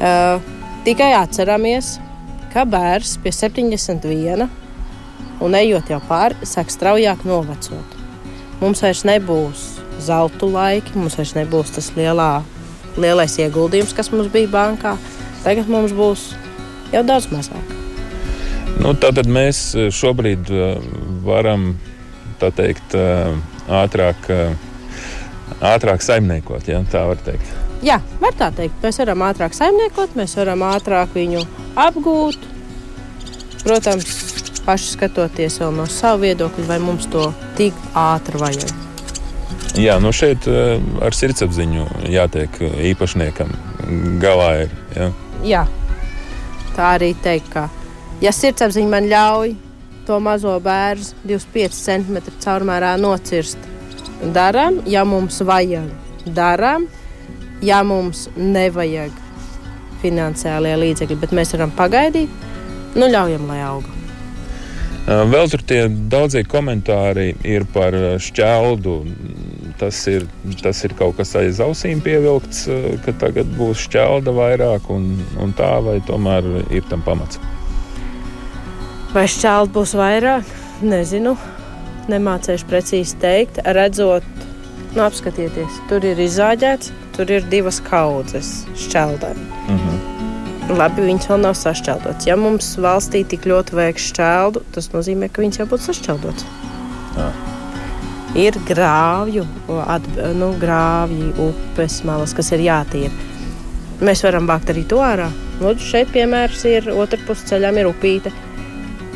[0.00, 0.42] uh,
[0.84, 1.98] tikai atceramies,
[2.52, 4.48] ka bērns pie 71
[5.40, 7.96] un ejot jau pāri, sāk straujāk novecot.
[8.60, 12.42] Mums vairs nebūs zelta laiki, mums vairs nebūs tas lielā,
[12.96, 14.96] lielais ieguldījums, kas mums bija bankā.
[15.44, 16.34] Tagad mums būs
[16.92, 17.72] jau daudz mazāk.
[18.82, 20.76] Nu, tātad mēs šobrīd uh,
[21.24, 21.78] varam
[22.38, 23.36] teikt, uh,
[23.68, 24.30] ātrāk
[25.62, 27.50] ātrāk saimniekot, ja tā var teikt.
[27.82, 28.78] Jā, var tā teikt.
[28.82, 31.42] Mēs varam ātrāk saimniekot, mēs varam ātrāk viņu
[31.82, 32.46] apgūt.
[33.62, 34.12] Protams,
[34.66, 38.72] paši skatoties no sava viedokļa, vai mums to tik ātri vajag.
[39.78, 42.58] Jā, nu šeit uh, ar sirdsapziņu jātiek
[42.92, 43.54] īpašniekam
[44.22, 44.50] galā.
[44.64, 45.10] Ir, ja?
[45.46, 45.62] Jā,
[46.76, 47.68] tā arī teikt, ka
[48.22, 49.54] ja sirdsapziņa man ļauj
[50.06, 53.71] to mazo bērnu 25 cm caurmērā nocirst,
[54.34, 55.88] darām, ja mums vajag,
[56.26, 56.86] darām,
[57.62, 59.14] ja mums nevajag
[60.02, 62.46] finansiālie līdzekļi, bet mēs varam pagaidīt,
[62.98, 63.98] nu ļaujam, lai auga.
[65.02, 68.98] Vēl tur tie daudzie komentāri ir par šķeldu.
[69.80, 70.28] Tas ir,
[70.60, 72.68] tas ir kaut kas aiz ausīm pievilkts,
[73.02, 77.40] ka tagad būs šķelda vairāk, un, un tā vai tomēr ir tam pamats.
[79.10, 80.54] Vai šķelda būs vairāk?
[80.86, 81.34] Nezinu.
[82.10, 83.60] Nemācīšu precīzi teikt.
[83.76, 84.26] Redzot,
[84.96, 89.38] nu, apskatieties, tur ir izāģēts, tur ir divas kaudzes šķeldēm.
[89.68, 90.76] Mm -hmm.
[90.78, 92.26] Labi, viņas vēl nav sašķeldotas.
[92.26, 96.44] Ja mums valstī tik ļoti vajag šķeldu, tas nozīmē, ka viņas jau būtu sašķeldotas.
[97.16, 97.32] Jā.
[98.34, 99.44] Ir grāvju,
[99.86, 103.10] at, nu, grāvji, upes malas, kas ir jātīra.
[104.00, 105.28] Mēs varam vākt arī to ārā.
[105.60, 108.32] Lūdzu, šeit piemērs ir otrā pusē ceļām ir upīte.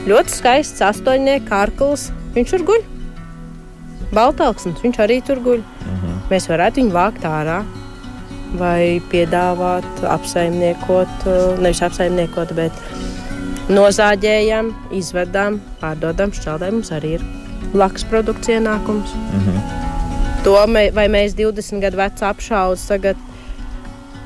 [0.06, 2.10] Ļoti skaists astoņnieks kārklis.
[2.36, 2.84] Viņš tur guļ.
[4.14, 5.64] Baltāksnis, viņš arī tur guļ.
[5.64, 6.06] Uh mhm.
[6.06, 6.22] -huh.
[6.30, 7.64] Mēs varētu viņu vākt ārā
[8.56, 11.26] vai piedāvāt, apsaimniekot,
[11.60, 12.72] nevis apsaimniekot, bet
[13.68, 16.32] nozāģējam, izvedam, pārdodam.
[16.32, 17.24] Šķeldē mums arī ir
[17.72, 19.10] blakus produkts ienākums.
[19.14, 19.60] Mm -hmm.
[20.44, 23.16] To mē, vai mēs 20 gadu vecu apšaudu tagad.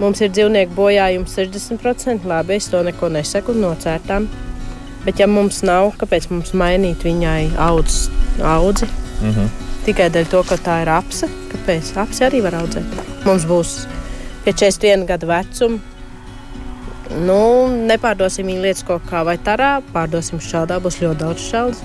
[0.00, 2.24] Mums ir dzīvnieku bojājums 60%.
[2.24, 4.28] Labi, es to neko nesaku, nocērtām.
[5.04, 8.08] Bet, ja mums nav, kāpēc mums mainīt viņai audz,
[8.44, 8.88] audzi?
[9.22, 9.48] Mm -hmm.
[9.84, 11.28] Tikai dēļ to, ka tā ir apse.
[11.52, 11.96] Kāpēc?
[11.96, 12.84] Apse arī var audzēt.
[13.24, 13.86] Mums būs
[14.44, 15.78] pie 41 gadu vecuma.
[17.10, 21.80] Nu, nepārdosim viņu lietas kaut kā vai tarā, pārdosim šādā, būs ļoti daudz šādas.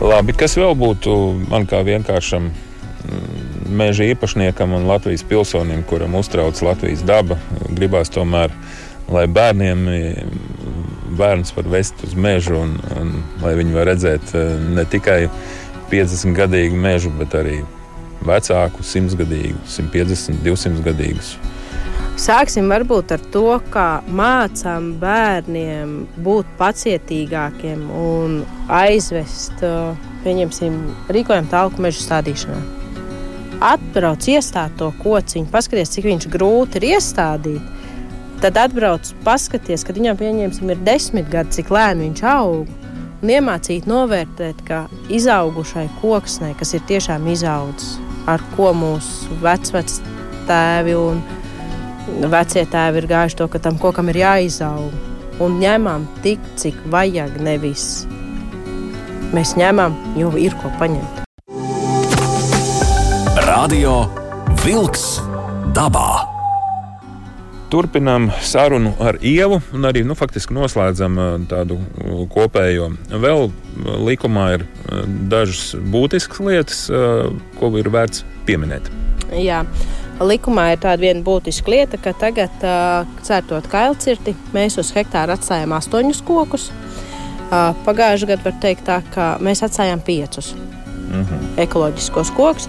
[0.00, 1.14] Labi, kas vēl būtu
[1.50, 7.38] man kā vienkāršam mm, meža īpašniekam un Latvijas pilsonim, kuram uztrauc Latvijas daba,
[7.70, 8.54] gribās tomēr,
[9.08, 9.86] lai bērniem
[11.18, 15.24] bērns var vest uz mežu un, un lai viņi var redzēt eh, ne tikai
[15.90, 17.60] 50 gadīgu mežu, bet arī
[18.28, 21.36] vecāku, simtgadīgu, 150, 200 gadīgus.
[22.18, 25.92] Sāksim varbūt ar to, kā mācām bērniem
[26.26, 29.62] būt pacietīgākiem un aizvest,
[30.24, 30.80] pieņemsim,
[31.14, 32.58] rīkojam tālku meža stādīšanā.
[33.62, 37.77] Atbrauc, iestād to kociņu, paskaties, cik viņš grūti ir iestādīt.
[38.38, 42.68] Tad atbrauc, paskaties, kad viņam pieņemsim, ir desmit gadi, cik lēni viņš aug.
[43.18, 47.96] Un iemācīt novērtēt, ka izaugušai koksnē, kas ir tiešām izaudzis,
[48.30, 50.06] ar ko mūsu vecveci
[50.46, 51.18] tēvi un
[52.30, 54.94] vecie tēvi ir gājuši to, ka tam kokam ir jāizaug.
[55.42, 58.06] Un ņemam tik, cik vajag, nevis
[59.34, 61.24] mēs ņemam, jo ir ko paņemt.
[63.50, 64.04] Radio
[64.62, 65.16] Wolks
[65.74, 66.37] dabā.
[67.68, 72.88] Turpinām sarunu ar Ievu un arī nu, faktiski noslēdzam uh, tādu uh, kopējo.
[73.12, 74.64] Vēl uh, likumā ir
[75.28, 76.78] dažas būtiskas lietas,
[77.58, 78.88] ko ir vērts pieminēt.
[79.36, 79.64] Jā.
[80.18, 82.64] Likumā ir tāda viena būtiska lieta, ka tagad,
[83.22, 86.70] cērtot kailcirti, mēs uz hektāru atstājam astoņus kokus.
[87.52, 91.60] Pagājušajā gadā var teikt, tā, ka mēs atstājām piecus mm -hmm.
[91.62, 92.68] ekoloģiskos kokus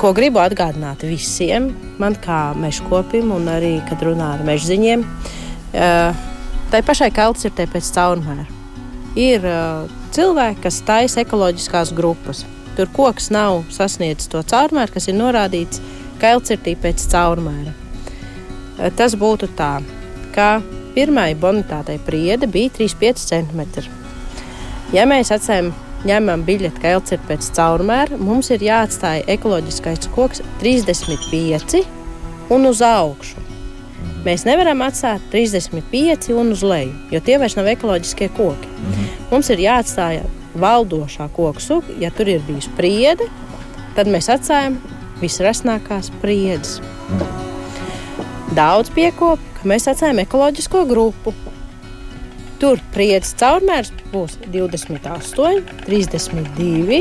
[0.00, 5.04] ko gribu atgādināt visiem, man kā mežkopim, un arī, kad runā ar mežziņiem,
[5.72, 8.46] tai pašai kalts ir pēc caurmēra.
[9.18, 9.44] Ir
[10.14, 12.44] cilvēki, kas taisa ekoloģiskās grupas.
[12.76, 15.82] Tur koks nav sasniedzis to caurmēru, kas ir norādīts
[16.20, 17.72] kailcirtī pēc caurmēra.
[18.96, 19.80] Tas būtu tā,
[20.34, 20.60] ka
[20.94, 23.88] pirmai bonitātei priede bija 3,5 cm.
[24.94, 25.72] Ja mēs atcēlām
[26.08, 31.82] ņemam biļeti, ka elts ir pēc caurmēra, mums ir jāatstāj ekoloģiskais koks 35
[32.54, 33.46] un uz augšu.
[34.24, 38.68] Mēs nevaram atstāt 35 un uz leju, jo tie vairs nav ekoloģiskie koki.
[38.68, 39.26] Mm -hmm.
[39.30, 40.22] Mums ir jāatstāj
[40.60, 43.24] valdošā koku suga, ja tur ir bijusi priede,
[43.96, 44.78] tad mēs atstājam
[45.20, 46.80] visrasnākās priedes.
[46.80, 47.40] Mm.
[48.50, 51.34] Daudz piekopu, ka mēs atstājam ekoloģisko grupu.
[52.60, 56.98] Tur priecas caurmērs būs 28, 32,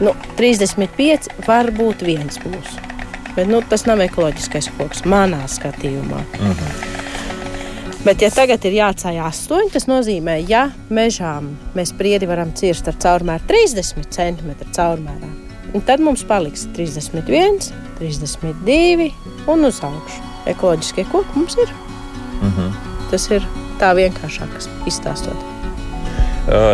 [0.00, 2.78] nu, 35, varbūt viens būs.
[3.36, 6.22] Bet nu, tas nav ekoloģiskais koks manā skatījumā.
[6.38, 6.52] Uh mhm.
[6.52, 6.96] -huh.
[8.04, 12.94] Bet, ja tagad ir jāatstāj 8, tas nozīmē, ja mežām mēs priedi varam cirst ar
[12.94, 15.28] caurmēru 30 cm caurmērā,
[15.86, 19.10] tad mums paliks 31, 32
[19.46, 20.22] un uz augšu.
[20.46, 21.68] Ekoloģiskie koki mums ir.
[21.68, 22.60] Uh mhm.
[22.60, 23.10] -huh.
[23.10, 23.42] Tas ir
[23.80, 24.58] tā vienkāršāk
[24.90, 25.46] izstāstot.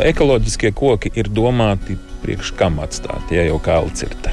[0.07, 4.33] Ekoloģiskie koki ir domāti priekš kam atstāt, ja jau kā alcirte.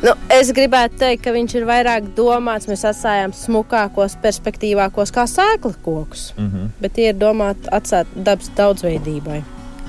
[0.00, 2.68] Nu, es gribētu teikt, ka viņš ir vairāk domāts.
[2.70, 6.30] Mēs atstājām smukākos, perspektīvākos, kā sēkla kokus.
[6.38, 6.68] Mm -hmm.
[6.80, 9.42] Bet tie ir domāti atstāt dabas daudzveidībai,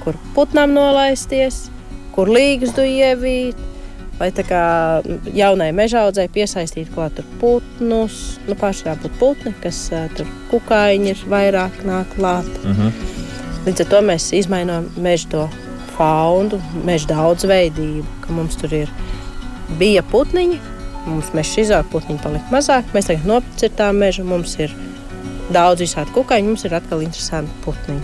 [0.03, 1.69] kur putnam nolaisties,
[2.11, 3.55] kur līgstu ievīt.
[4.21, 4.61] Lai tā kā
[5.33, 8.69] jaunai mežaudzei piesaistītu klāt putnus, nu tā
[9.01, 12.49] būtu putni, kas tur kukaiņi ir vairāk nāk klāt.
[12.61, 12.91] Mm -hmm.
[13.65, 15.49] Līdz ar to mēs izmainām mežu to
[15.97, 18.89] faunu, meža daudzveidību, ka mums tur ir
[19.79, 20.59] bija putniņi.
[21.05, 22.83] Mums meža izaug, putniņi palika mazāk.
[22.93, 24.73] Mēs tagad nopirkām mežu, mums ir
[25.49, 28.01] daudz visādi kukaiņu, mums ir atkal interesanti putniņi.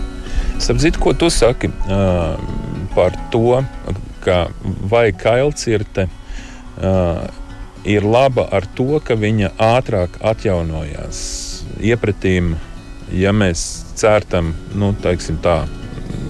[0.58, 2.34] Sapratu, ko tu saki uh,
[2.94, 3.62] par to,
[4.28, 4.38] ka
[4.92, 7.24] vai kailcirte uh,
[7.88, 11.20] ir laba ar to, ka viņa ātrāk atjaunojās.
[11.80, 12.54] Iepratīm,
[13.14, 13.64] ja mēs
[13.98, 15.14] cērtam, nu, tā,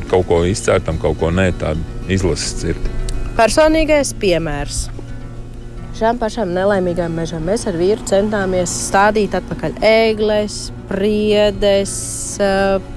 [0.09, 1.83] kaut ko izcērtam, kaut ko nē, tādu
[2.13, 2.95] izlases cirti.
[3.39, 4.87] Personīgais piemērs
[5.99, 11.95] šām pašām nelaimīgām mežām mēs ar vīru centāmies stādīt atpakaļ ēgles, priedes,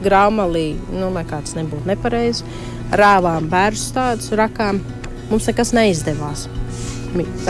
[0.03, 2.45] graumalī, nu, lai kāds nebūtu nepareizi,
[2.97, 4.81] rāvām bērnu stādus, rakām.
[5.31, 6.47] Mums nekas neizdevās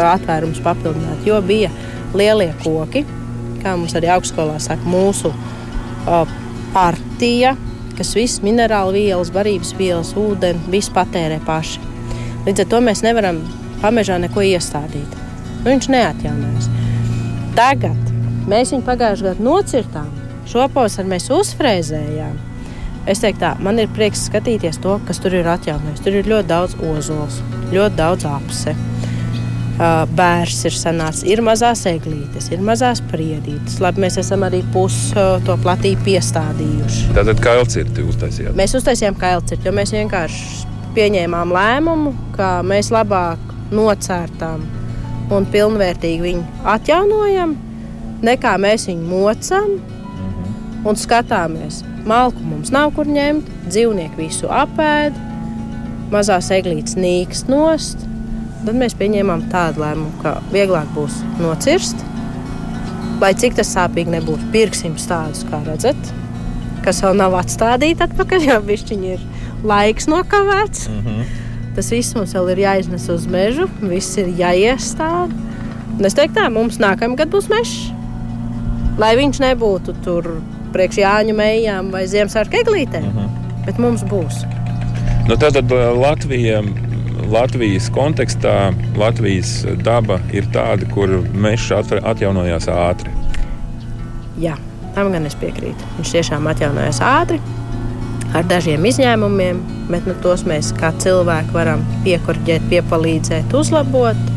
[0.02, 1.70] atvērums papildināt, jo bija
[2.18, 3.04] lielie koki,
[3.62, 6.36] kā mums arī augstskolā saka, mūsu uh,
[6.74, 7.56] partija,
[7.98, 11.82] kas visas minerālu vielas, barības vielas, ūdeni, visu patērē paši.
[12.46, 13.42] Līdz ar to mēs nevaram
[13.82, 15.22] pamežā neko iestādīt
[15.62, 16.70] nu, viņš neatjaunojās.
[17.58, 18.14] Tagad
[18.50, 20.08] mēs viņu pagājušajā gadā nocirtām,
[20.50, 22.40] šopavasar mēs uzfrēzējām.
[23.10, 26.04] Es teiktu, tā, man ir prieks skatīties to, kas tur ir atjaunojis.
[26.06, 27.40] Tur ir ļoti daudz ozols,
[27.74, 28.76] ļoti daudz apse.
[30.14, 33.80] Bērs ir sanācis, ir mazās eglītes, ir mazās priedītes.
[33.82, 35.16] Labi, mēs esam arī pusi
[35.48, 37.08] to platību piestādījuši.
[37.18, 38.54] Tātad kailcirti uztaisījāt?
[38.60, 43.42] Mēs uztaisījām kailcirti, jo mēs vienkārši pieņēmām lēmumu, ka mēs labāk
[43.74, 44.68] nocērtām
[45.34, 47.56] un pilnvērtīgi viņu atjaunojam,
[48.22, 49.80] nekā mēs viņu mocam
[50.86, 51.82] un skatāmies.
[52.08, 55.18] Malku mums nav kur ņemt, dzīvnieki visu apēd,
[56.12, 58.08] mazās eglītes nīkst nost.
[58.66, 61.98] Tad mēs pieņēmām tādu lēmumu, ka vieglāk būs nocirst,
[63.22, 64.50] lai cik tas sāpīgi nebūtu.
[64.54, 66.12] Pirksim tādus, kā redzat,
[66.86, 69.26] kas vēl nav atstādīti atpakaļ, jo višķiņi ir
[69.66, 70.90] laiks nokavēts.
[70.90, 71.40] Mm -hmm.
[71.76, 75.32] Tas viss mums vēl ir jāiznes uz mežu, viss ir jāiestāda.
[75.98, 77.92] Un es teiktu, tā mums nākamā gada būs mežs.
[78.98, 80.42] Lai viņš nebūtu tur
[80.74, 83.28] priekš Jāņu mejām vai Ziemassvētku eglītēm, uh mhm.
[83.28, 83.66] -huh.
[83.66, 84.44] bet mums būs.
[85.28, 86.64] Nu, tātad uh, Latvija.
[87.32, 91.72] Latvijas kontekstā Latvijas daba ir tāda, kur mežs
[92.04, 93.14] atjaunojās ātri.
[94.42, 94.58] Jā,
[94.96, 95.92] tam gan es piekrītu.
[96.00, 97.40] Viņš tiešām atjaunojās ātri
[98.36, 104.28] ar dažiem izņēmumiem, bet nu, tos mēs kā cilvēki varam piekurģēt, piepalīdzēt, uzlabot.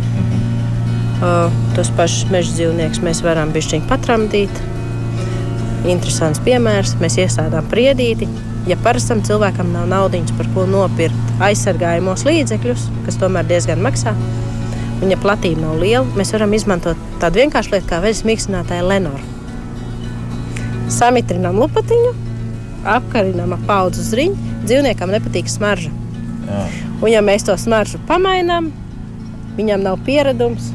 [1.24, 4.62] Uh, tos pašus meža dzīvniekus mēs varam bišķiņi patramdīt.
[5.84, 6.94] Interesants piemērs.
[7.00, 8.28] Mēs iestādām priedīti.
[8.68, 14.14] Ja parastam cilvēkam nav naudas, par ko nopirkt aizsargājumos līdzekļus, kas tomēr diezgan maksā,
[15.04, 19.20] un ja platība nav liela, mēs varam izmantot tādu vienkāršu lietu kā veļas mīkstinātāju Lenoru.
[20.94, 22.14] Samitrinām lupatiņu,
[22.94, 25.92] apkarinām ap paudzu zriņu, dzīvniekam nepatīk smarža.
[26.48, 26.64] Jā.
[27.02, 28.72] Un, ja mēs to smaržu pamainām,
[29.58, 30.72] viņam nav pieredums,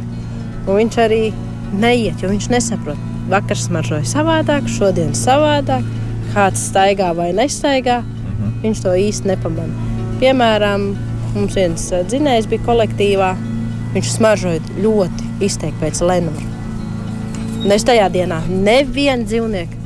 [0.67, 1.23] un viņš arī
[1.73, 3.08] neiet, jo viņš nesaprot.
[3.29, 5.85] Vakar smaržoja savādāk, šodien savādāk,
[6.33, 8.01] kāds staigā vai nestaigā.
[8.03, 8.53] Mhm.
[8.63, 9.89] Viņš to īsti nepamanā.
[10.19, 10.93] Piemēram,
[11.35, 13.33] mums viens eh, dzinējs bija kolektīvā.
[13.95, 16.47] Viņš smaržoja ļoti izteikti pēc Lenora.
[17.63, 19.79] Un es tajā dienā nevienu dzīvnieku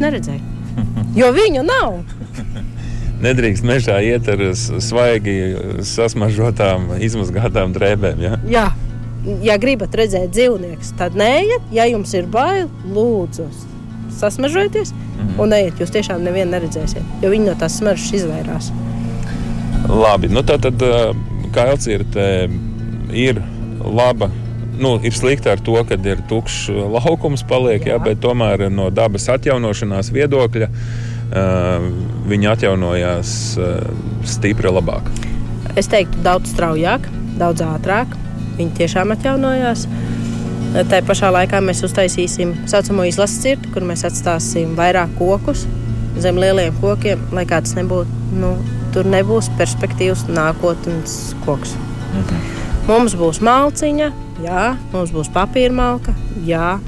[0.00, 0.48] neredzēju.
[1.18, 1.96] Jo viņu nav.
[3.20, 5.34] Nedrīkst mežā iet ar svaigi
[5.84, 8.22] sasmažotām, izmazgātām drēbēm.
[8.22, 8.38] Ja?
[8.48, 8.62] Jā,
[9.44, 11.62] ja gribat redzēt dzīvniekus, tad neiet.
[11.74, 13.46] Ja jums ir bail, lūdzu,
[14.18, 15.38] sasmažojieties -hmm.
[15.38, 15.80] un neiet.
[15.80, 18.72] Jūs tiešām nevienu neredzēsiet, jo viņi no tās smaržas izvairās.
[19.88, 20.82] Labi, nu tā tad
[21.54, 22.48] kā Elcīrte
[23.12, 23.42] ir
[23.80, 24.30] laba
[24.80, 27.96] nu, ir slikti ar to, ka ir tukšs laukums, paliek, jā.
[27.96, 31.88] Jā, bet tomēr no dabas atjaunošanās viedokļa uh,
[32.30, 33.76] viņi atjaunojās uh,
[34.24, 35.10] stipri labāk.
[35.78, 37.06] Es teiktu, daudz straujāk,
[37.38, 38.16] daudz ātrāk.
[38.60, 39.86] Viņi tiešām atjaunojās.
[40.90, 45.64] Tā pašā laikā mēs uztaisīsim tā saucamo izlases cirti, kur mēs atstāsim vairāk kokus
[46.20, 48.18] zem lieliem kokiem, lai kāds nebūtu.
[48.40, 48.54] Nu,
[48.94, 51.76] tur nebūs perspektīvas nākotnes koks.
[52.10, 52.48] Mhm.
[52.90, 54.10] Mums būs malciņa,
[54.42, 56.14] jā, mums būs papīra malka,
[56.46, 56.78] jā.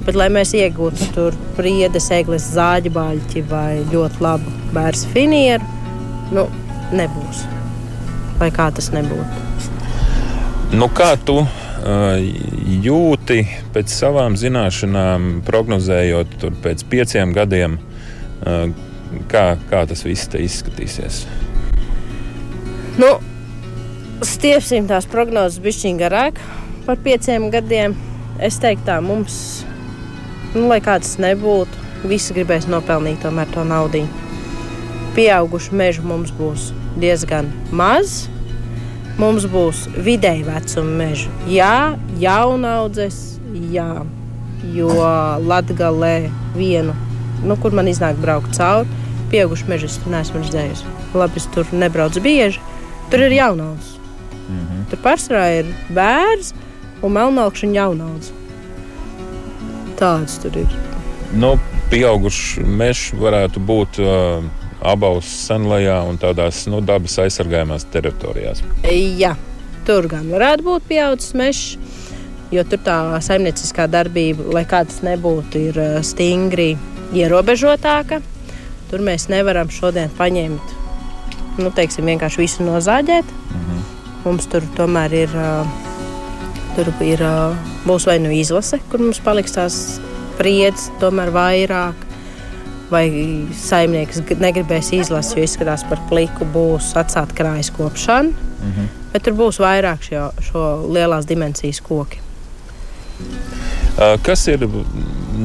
[0.00, 5.66] Bet, lai mēs iegūtu tur priedes, eglis, zāģi, baļķi vai ļoti labu bērnu finieru,
[6.32, 6.46] nu,
[6.96, 7.44] nebūs.
[8.40, 9.49] Lai kā tas nebūtu.
[10.70, 11.40] Nu, kā tu
[12.84, 13.40] jūti
[13.74, 17.74] pēc savām zināšanām, prognozējot pēc pieciem gadiem,
[19.32, 21.24] kā, kā tas viss izskatīsies?
[23.02, 23.10] Nu,
[24.22, 26.38] stiepsim tās prognozes bišķiņ garāk
[26.86, 27.98] par pieciem gadiem.
[28.38, 29.34] Es teiktu, tā mums,
[30.54, 34.06] nu, lai kāds nebūtu, visi gribēs nopelnīt tomēr to naudu.
[35.18, 36.70] Pieaugušu mežu mums būs
[37.02, 38.28] diezgan maz.
[39.20, 41.28] Mums būs vidēji vecuma meži.
[41.52, 43.16] Jā, jaunaudzes,
[43.68, 43.88] jā,
[44.72, 44.94] jo
[45.44, 45.90] Latvijā
[46.54, 46.94] vienu,
[47.44, 48.88] nu, kur man iznāk braukt cauri,
[49.32, 50.92] pieaugušu mežu es neesmu redzējusi.
[51.12, 52.62] Labi, es tur nebraucu bieži.
[53.12, 53.98] Tur ir jaunaudzes.
[54.48, 54.86] Mm -hmm.
[54.90, 56.54] Tur pārsvarā ir bērns
[57.02, 58.32] un melnākšņa un jaunaudze.
[59.98, 60.78] Tāds tur ir.
[61.32, 61.58] Nu,
[61.90, 64.00] pieaugušs mežs varētu būt.
[64.00, 68.62] Uh abos senlajā un tādās nu, dabas aizsargājumās teritorijās.
[68.86, 69.34] Jā,
[69.86, 71.96] tur gan varētu būt pieaudzis mežs,
[72.54, 76.72] jo tur tā saimnieciskā darbība, lai kāds nebūtu, ir eh, stingri
[77.16, 78.20] ierobežotāka.
[78.90, 80.74] Tur mēs nevaram šodien paņemt,
[81.60, 83.24] nu, teiksim, vienkārši visu nozāģēt.
[83.24, 83.88] Mm -hmm.
[84.24, 85.66] Mums tur tomēr ir, eh,
[86.76, 87.56] tur ir, eh,
[87.86, 90.00] būs vai nu izlase, kur mums paliks tās
[90.34, 92.09] spriedzes, tomēr vairāk
[92.90, 93.06] vai
[93.56, 98.30] saimnieks negribēs izlasīt, jo izskatās par pliku, būs atstāt krājas kopšana.
[98.30, 98.88] Mm -hmm.
[99.12, 102.20] Bet tur būs vairāk šo, šo lielās dimensijas koki.
[104.22, 104.62] Kas ir,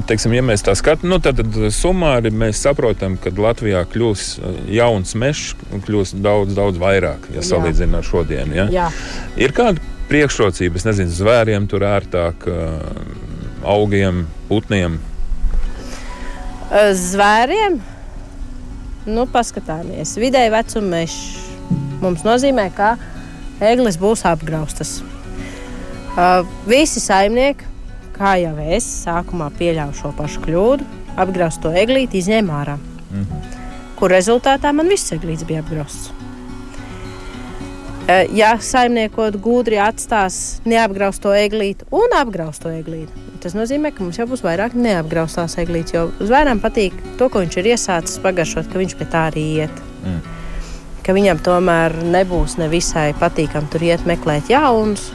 [0.08, 4.28] teiksim, ja mēs tā skatāmies, nu, tad, tad summāri mēs saprotam, ka Latvijā kļūs
[4.72, 5.56] jauns mežs,
[5.88, 8.56] kļūs daudz, daudz vairāk, ja salīdzinām ar šodienu.
[8.56, 8.68] Ja?
[8.72, 8.88] Jā.
[9.36, 12.48] Ir kāda priekšrocība, nezinu, zvēriem tur ērtāk,
[13.66, 15.00] augiem, putniem?
[16.74, 17.78] Zvēriem,
[19.06, 20.16] nu, paskatāmies.
[20.18, 21.20] Vidēji vecuma mežs
[22.02, 22.96] mums nozīmē, ka
[23.62, 24.98] eglis būs apgraustas.
[26.16, 27.68] Uh, visi saimnieki,
[28.16, 30.88] kā jau es sākumā pieļāvu šo pašu kļūdu,
[31.22, 32.78] apgraust to eglīti, izņēma ārā.
[32.80, 33.58] Mm -hmm.
[34.00, 36.12] Kur rezultātā man viss eglītis bija apgrausts.
[38.06, 44.26] Uh, ja saimniekot gudri atstās neapgraustu eglīti un apgraustu eglīti, Tas nozīmē, ka mums jau
[44.26, 48.96] būs vairāk neapgraustās eglītes, jo zvērām patīk to, ko viņš ir iesācis pagaršot, ka viņš
[48.98, 49.84] pie tā arī iet.
[50.02, 50.24] Mm.
[51.06, 55.12] Ka viņam tomēr nebūs nevisai patīkami tur iet meklēt jaunus.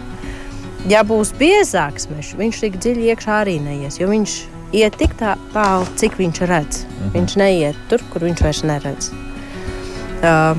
[0.87, 4.37] Ja būs biezāks mežs, viņš tik dziļi iekšā arī neies, jo viņš
[4.79, 6.85] iet tik tā, tālu, cik viņš redz.
[6.85, 7.13] Mm -hmm.
[7.19, 9.11] Viņš neiet tur, kur viņš vairs neredz.
[10.23, 10.55] Uh,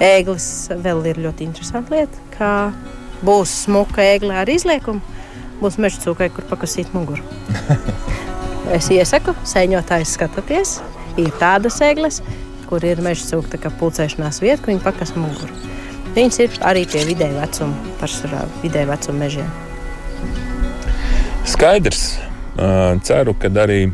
[0.00, 2.72] ēglis vēl ir ļoti interesanta lieta, ka
[3.20, 5.13] būs smuka ēgle ar izliekumu
[5.60, 7.22] būs meža cūkai, kur pakasīt muguru.
[8.76, 10.78] es iesaku, sēņotājs skatoties,
[11.20, 12.22] ir tādas eglis,
[12.68, 15.52] kur ir meža cūka pulcēšanās vieta, kur viņi pakas muguru.
[16.14, 19.50] Viņas ir arī pie vidēja vecuma, pārsvarā vidēja vecuma mežiem.
[21.50, 22.04] Skaidrs.
[23.02, 23.88] Ceru, ka arī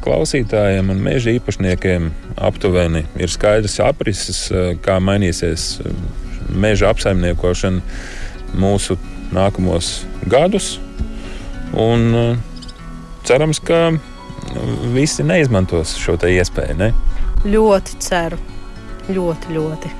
[0.00, 2.08] klausītājiem un meža īpašniekiem
[2.48, 4.46] aptuveni ir skaidrs aprises,
[4.80, 5.66] kā mainīsies
[6.48, 8.96] meža apsaimniekošana mūsu
[9.34, 10.76] nākamos gadus.
[11.76, 12.36] Un uh,
[13.26, 13.90] cerams, ka
[14.94, 16.76] visi neizmantos šo iespēju.
[16.78, 16.92] Ne?
[17.46, 18.38] Ļoti ceru.
[19.06, 19.90] Ļoti, ļoti.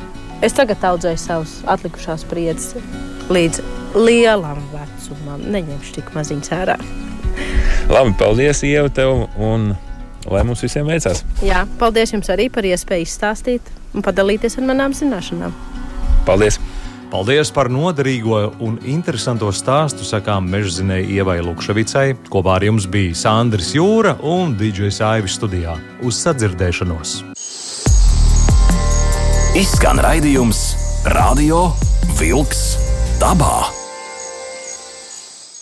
[0.45, 2.77] Es tagad audzēju savus atlikušās spriedzes
[3.33, 3.63] līdz
[3.97, 5.43] lielam vecumam.
[5.55, 6.77] Neņemšu tik maziņu ārā.
[7.91, 9.71] Labi, paldies, Ieva, tev, un
[10.27, 11.23] lai mums visiem veicās.
[11.47, 15.55] Jā, paldies jums arī par iespēju izstāstīt un padalīties ar manām zināšanām.
[16.27, 16.59] Paldies!
[17.07, 22.17] Paldies par noderīgo un interesanto stāstu, sakām mežzinēji Ievai Lukševicai.
[22.33, 25.79] Kopā ar jums bija Sandrs Jūra un DJs Aivis studijā.
[26.03, 27.21] Uz sadzirdēšanos!
[29.57, 30.67] Izskan raidījums
[31.15, 31.71] Radio
[32.19, 32.69] Vilks
[33.23, 33.76] dabā!